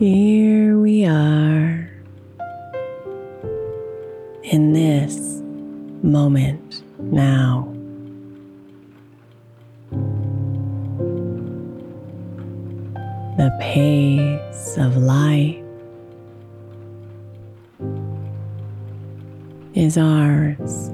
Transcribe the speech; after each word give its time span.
Here 0.00 0.78
we 0.78 1.04
are 1.04 1.90
in 4.44 4.72
this 4.72 5.42
moment 6.02 6.82
now. 7.00 7.70
The 13.36 13.54
pace 13.60 14.78
of 14.78 14.96
life 14.96 15.62
is 19.74 19.98
ours 19.98 20.90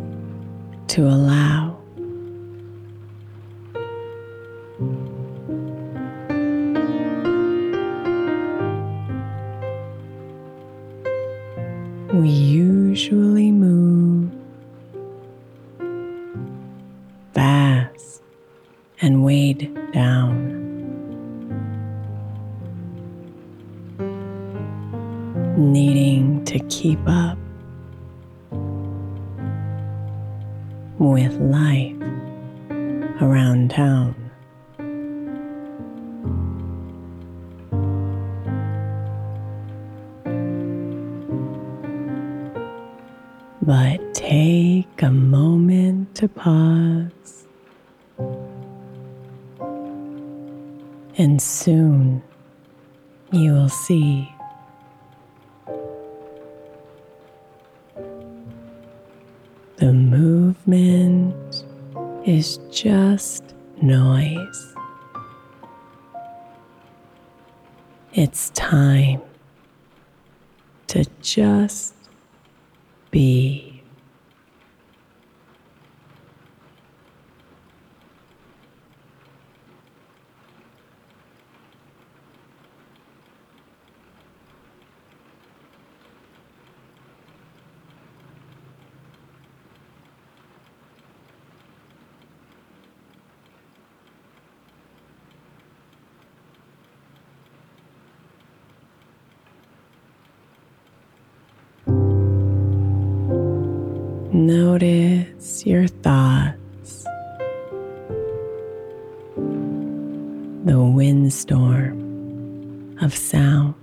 to 0.88 1.02
allow. 1.06 1.75
We 12.12 12.28
usually 12.28 13.50
move 13.50 14.30
fast 17.34 18.22
and 19.00 19.24
weighed 19.24 19.76
down. 19.92 20.54
Needing 25.56 26.44
to 26.44 26.58
keep 26.68 27.00
up 27.06 27.36
with 30.98 31.34
life 31.40 31.96
around 33.20 33.72
town. 33.72 34.25
But 43.66 44.14
take 44.14 45.02
a 45.02 45.10
moment 45.10 46.14
to 46.14 46.28
pause. 46.28 47.48
And 51.18 51.42
soon 51.42 52.22
you 53.32 53.54
will 53.54 53.68
see 53.68 54.32
the 59.78 59.92
movement 59.92 61.64
is 62.24 62.60
just 62.70 63.42
noise. 63.82 64.74
It's 68.12 68.50
time 68.50 69.22
to 70.86 71.04
just 71.20 71.95
be. 73.10 73.75
Notice 104.36 105.64
your 105.64 105.88
thoughts, 105.88 107.06
the 110.66 110.78
windstorm 110.78 112.98
of 113.00 113.16
sound. 113.16 113.74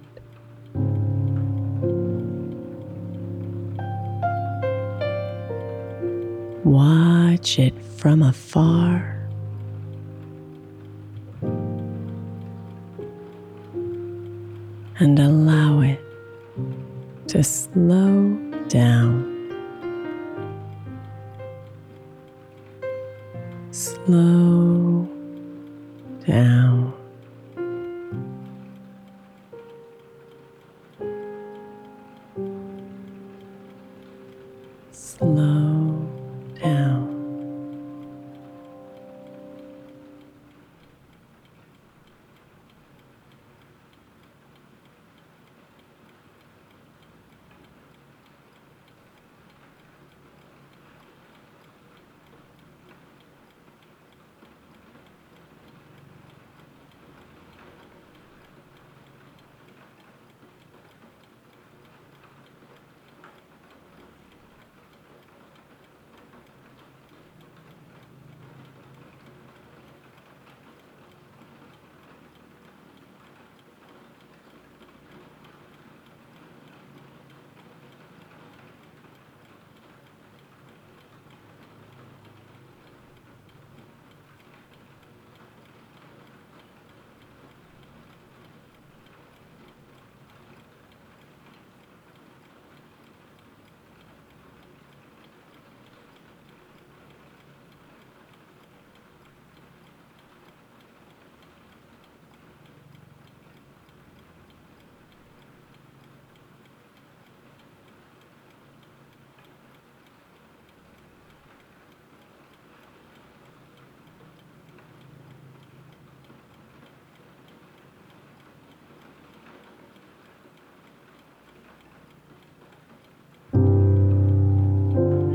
Watch 6.63 7.57
it 7.57 7.73
from 7.97 8.21
afar. 8.21 9.27
And 15.00 15.17
allow 15.17 15.81
it 15.81 16.00
to 17.29 17.44
slow 17.44 18.38
down. 18.67 19.22
Slow 24.05 24.42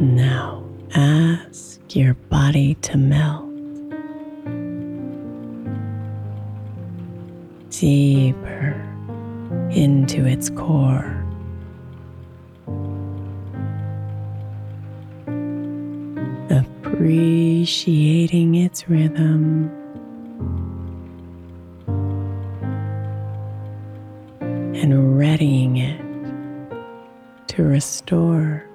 Now 0.01 0.63
ask 0.95 1.97
your 1.97 2.15
body 2.15 2.75
to 2.83 2.97
melt 2.97 3.47
deeper 7.71 8.81
into 9.71 10.25
its 10.25 10.51
core. 10.51 11.17
Appreciating 16.49 18.55
its 18.55 18.89
rhythm. 18.89 19.69
And 24.41 25.19
readying 25.19 25.79
it 25.79 26.01
to 27.49 27.65
restore. 27.65 28.68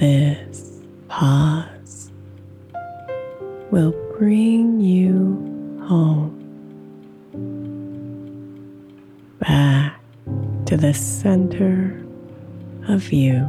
This 0.00 0.80
pause 1.08 2.10
will 3.70 3.92
bring 4.16 4.80
you 4.80 5.76
home. 5.86 6.40
Back 9.40 10.00
to 10.64 10.78
the 10.78 10.94
center 10.94 12.02
of 12.88 13.12
you. 13.12 13.40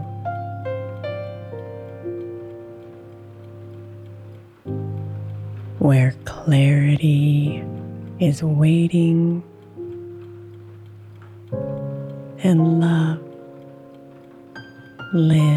Where 5.79 6.13
clarity 6.25 7.63
is 8.19 8.43
waiting 8.43 9.41
and 12.43 12.81
love 12.81 13.19
lives 15.13 15.50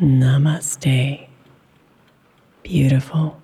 Namaste. 0.00 1.26
Beautiful. 2.62 3.40